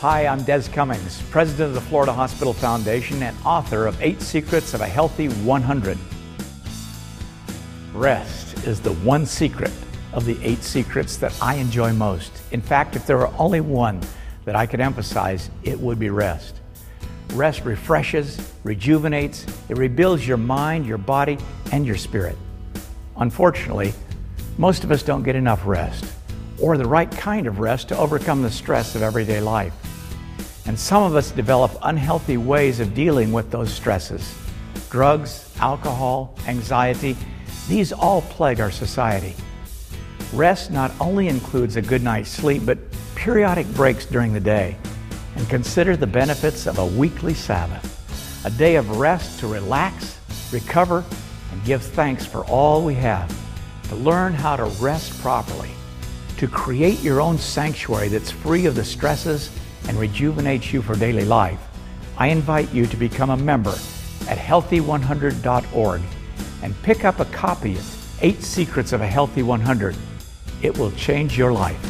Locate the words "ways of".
32.36-32.94